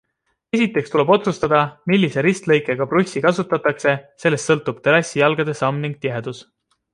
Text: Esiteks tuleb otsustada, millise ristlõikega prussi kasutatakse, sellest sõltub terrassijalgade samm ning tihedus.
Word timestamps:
Esiteks 0.57 0.93
tuleb 0.93 1.09
otsustada, 1.15 1.59
millise 1.91 2.23
ristlõikega 2.27 2.87
prussi 2.95 3.23
kasutatakse, 3.27 3.95
sellest 4.25 4.53
sõltub 4.53 4.81
terrassijalgade 4.89 5.57
samm 5.61 5.79
ning 5.87 6.01
tihedus. 6.09 6.43